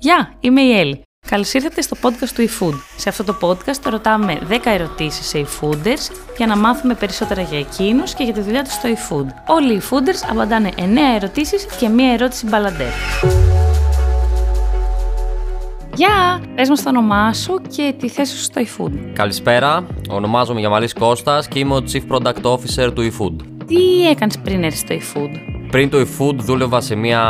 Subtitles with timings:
[0.00, 1.02] Γεια, είμαι η Έλλη.
[1.28, 2.74] Καλώς ήρθατε στο podcast του eFood.
[2.96, 8.14] Σε αυτό το podcast ρωτάμε 10 ερωτήσεις σε eFooders για να μάθουμε περισσότερα για εκείνους
[8.14, 9.26] και για τη δουλειά τους στο eFood.
[9.46, 10.80] Όλοι οι eFooders απαντάνε 9
[11.16, 12.90] ερωτήσεις και μία ερώτηση μπαλαντέρ.
[15.94, 16.42] Γεια!
[16.54, 18.92] Πες μας το όνομά σου και τη θέση σου στο eFood.
[19.12, 23.46] Καλησπέρα, ονομάζομαι Γιαμαλής Κώστας και είμαι ο Chief Product Officer του eFood.
[23.66, 27.22] Τι έκανες πριν έρθεις στο eFood; Πριν το eFood δούλευα σε μια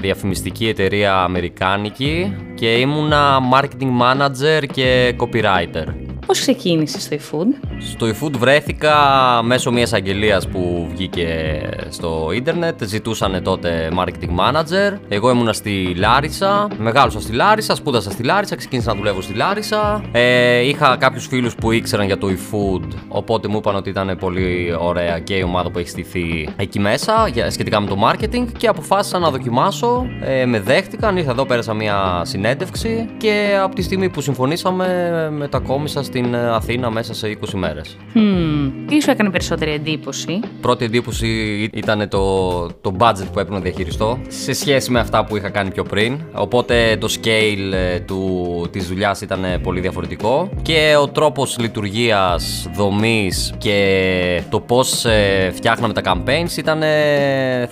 [0.00, 5.84] διαφημιστική εταιρεία αμερικάνικη και ήμουνα marketing manager και copywriter.
[6.30, 8.94] Πώς ξεκίνησε στο eFood; Στο eFood βρέθηκα
[9.42, 12.84] μέσω μιας αγγελίας που βγήκε στο ίντερνετ.
[12.84, 14.98] Ζητούσαν τότε marketing manager.
[15.08, 16.68] Εγώ ήμουνα στη Λάρισα.
[16.78, 20.02] Μεγάλωσα στη Λάρισα, σπούδασα στη Λάρισα, ξεκίνησα να δουλεύω στη Λάρισα.
[20.12, 24.76] Ε, είχα κάποιους φίλους που ήξεραν για το eFood, οπότε μου είπαν ότι ήταν πολύ
[24.78, 28.66] ωραία και η ομάδα που έχει στηθεί εκεί μέσα για, σχετικά με το marketing και
[28.66, 30.06] αποφάσισα να δοκιμάσω.
[30.20, 36.02] Ε, με δέχτηκαν, ήρθα εδώ, πέρασα μια συνέντευξη και από τη στιγμή που συμφωνήσαμε μετακόμισα
[36.02, 37.96] στην Αθήνα μέσα σε 20 μέρες.
[38.14, 38.70] Hmm.
[38.86, 41.28] Τι σου έκανε περισσότερη εντύπωση; Πρώτη εντύπωση
[41.72, 45.70] ήταν το, το budget που έπρεπε να διαχειριστώ σε σχέση με αυτά που είχα κάνει
[45.70, 46.20] πιο πριν.
[46.32, 53.54] Οπότε το scale ε, του, της δουλειάς ήταν πολύ διαφορετικό και ο τρόπος λειτουργίας, δομής
[53.58, 56.80] και το πώς ε, φτιάχναμε τα campaigns ήταν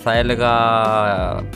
[0.03, 0.51] θα έλεγα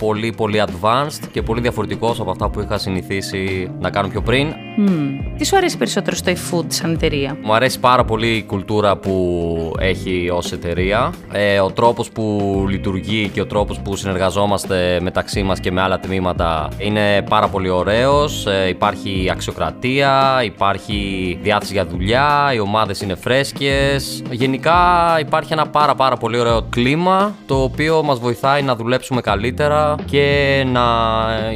[0.01, 4.53] πολύ πολύ advanced και πολύ διαφορετικός από αυτά που είχα συνηθίσει να κάνω πιο πριν.
[4.77, 5.33] Hmm.
[5.39, 9.73] Τι σου αρέσει περισσότερο στο eFood σαν εταιρεία; Μου αρέσει πάρα πολύ η κουλτούρα που
[9.78, 15.61] έχει ως εταιρεία, ε, ο τρόπος που λειτουργεί και ο τρόπος που συνεργαζόμαστε μεταξύ μας
[15.61, 22.50] και με άλλα τμήματα είναι πάρα πολύ ωραίος, ε, υπάρχει αξιοκρατία, υπάρχει διάθεση για δουλειά,
[22.55, 24.77] οι ομάδες είναι φρέσκες, γενικά
[25.20, 30.65] υπάρχει ένα πάρα πάρα πολύ ωραίο κλίμα το οποίο μας βοηθάει να δουλέψουμε καλύτερα και
[30.73, 30.83] να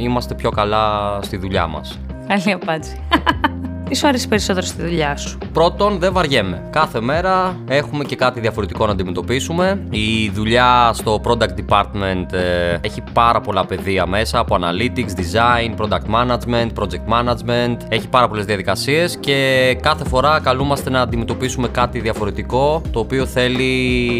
[0.01, 1.99] είμαστε πιο καλά στη δουλειά μας.
[2.27, 2.99] Καλή απάντηση.
[3.89, 5.37] Τι σου αρέσει περισσότερο στη δουλειά σου.
[5.53, 6.63] Πρώτον, δεν βαριέμαι.
[6.69, 9.81] Κάθε μέρα έχουμε και κάτι διαφορετικό να αντιμετωπίσουμε.
[9.89, 16.15] Η δουλειά στο product department ε, έχει πάρα πολλά πεδία μέσα από analytics, design, product
[16.15, 17.77] management, project management.
[17.89, 23.63] Έχει πάρα πολλές διαδικασίες και κάθε φορά καλούμαστε να αντιμετωπίσουμε κάτι διαφορετικό το οποίο θέλει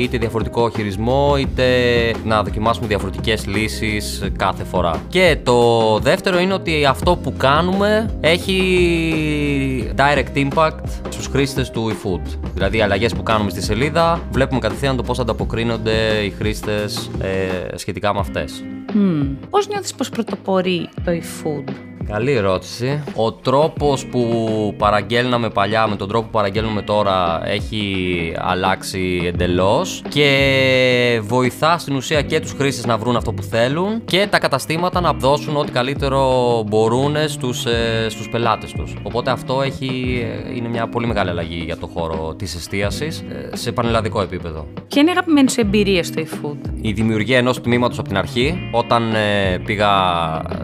[0.03, 1.65] είτε διαφορετικό χειρισμό είτε
[2.23, 5.01] να δοκιμάσουμε διαφορετικές λύσεις κάθε φορά.
[5.09, 8.55] Και το δεύτερο είναι ότι αυτό που κάνουμε έχει
[9.95, 12.37] direct impact στους χρήστες του eFood.
[12.53, 17.77] Δηλαδή, οι αλλαγές που κάνουμε στη σελίδα, βλέπουμε κατευθείαν το πώς ανταποκρίνονται οι χρήστες ε,
[17.77, 18.63] σχετικά με αυτές.
[18.93, 19.35] Mm.
[19.49, 21.73] Πώς νιώθεις πως πρωτοπορεί το eFood;
[22.11, 23.03] Καλή ερώτηση.
[23.15, 31.21] Ο τρόπος που παραγγέλναμε παλιά με τον τρόπο που παραγγέλνουμε τώρα έχει αλλάξει εντελώς και
[31.23, 35.13] βοηθά στην ουσία και τους χρήστες να βρουν αυτό που θέλουν και τα καταστήματα να
[35.13, 38.95] δώσουν ό,τι καλύτερο μπορούν στους, ε, στους πελάτες τους.
[39.03, 40.21] Οπότε αυτό έχει,
[40.55, 44.67] είναι μια πολύ μεγάλη αλλαγή για το χώρο της εστίασης ε, σε πανελλαδικό επίπεδο.
[44.87, 46.69] Ποια είναι η αγαπημένη σου εμπειρία στο eFood?
[46.81, 48.69] Η δημιουργία ενός τμήματος από την αρχή.
[48.71, 49.91] Όταν ε, πήγα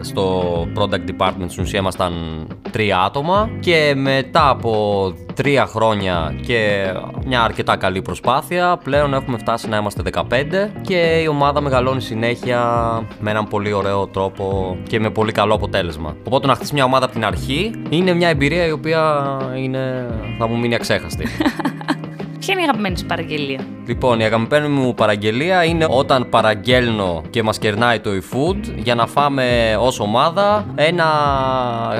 [0.01, 0.43] στο
[0.77, 2.13] product department department στην ουσία ήμασταν
[2.71, 6.91] τρία άτομα και μετά από τρία χρόνια και
[7.25, 10.23] μια αρκετά καλή προσπάθεια πλέον έχουμε φτάσει να είμαστε 15
[10.81, 12.61] και η ομάδα μεγαλώνει συνέχεια
[13.19, 16.15] με έναν πολύ ωραίο τρόπο και με πολύ καλό αποτέλεσμα.
[16.23, 19.23] Οπότε να χτίσει μια ομάδα από την αρχή είναι μια εμπειρία η οποία
[19.55, 20.07] είναι,
[20.37, 21.27] θα μου μείνει αξέχαστη.
[22.45, 27.43] Ποια είναι η αγαπημένη σου παραγγελία; Λοιπόν, η αγαπημένη μου παραγγελία είναι όταν παραγγέλνω και
[27.43, 31.05] μας κερνάει το eFood για να φάμε ως ομάδα ένα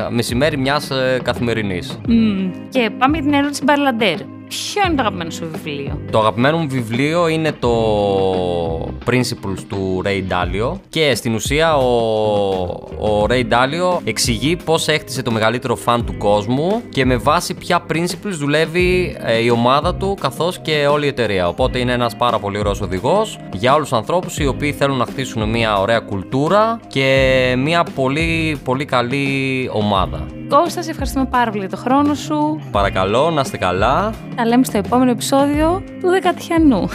[0.10, 2.00] μεσημέρι μιας ε, καθημερινής.
[2.08, 2.52] Mm.
[2.70, 4.18] Και πάμε για την ερώτηση Μπαρλαντέρ.
[4.48, 7.74] Ποιο είναι το αγαπημένο σου βιβλίο; Το αγαπημένο μου βιβλίο είναι το
[9.06, 11.88] Principles του Ray Dalio και στην ουσία ο,
[13.00, 17.86] ο Ray Dalio εξηγεί πώς έκτισε το μεγαλύτερο φαν του κόσμου και με βάση ποια
[17.94, 21.48] principles δουλεύει ε, η ομάδα του καθώς και όλη η εταιρεία.
[21.48, 25.06] Οπότε είναι ένας πάρα πολύ ωραίος οδηγός για όλους τους ανθρώπους οι οποίοι θέλουν να
[25.06, 30.26] χτίσουν μια ωραία κουλτούρα και μια πολύ πολύ καλή ομάδα.
[30.62, 32.62] Κώστα, σε ευχαριστούμε πάρα πολύ για το χρόνο σου.
[32.72, 34.14] Παρακαλώ, να είστε καλά.
[34.36, 36.90] Τα λέμε στο επόμενο επεισόδιο του Δεκατιανού.